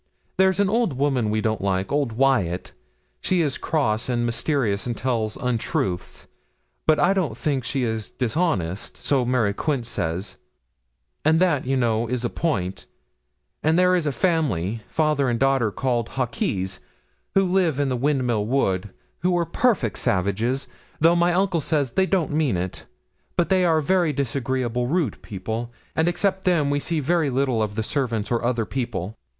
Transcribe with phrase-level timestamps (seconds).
[0.37, 2.71] There's an old women we don't like, old Wyat,
[3.21, 6.25] she is cross and mysterious and tells untruths;
[6.87, 10.37] but I don't think she is dishonest so Mary Quince says
[11.23, 12.87] and that, you know, is a point;
[13.61, 16.79] and there is a family, father and daughter, called Hawkes,
[17.35, 18.89] who live in the Windmill Wood,
[19.19, 20.67] who are perfect savages,
[20.99, 22.87] though my uncle says they don't mean it;
[23.37, 27.75] but they are very disagreeable, rude people; and except them we see very little of
[27.75, 29.15] the servants or other people.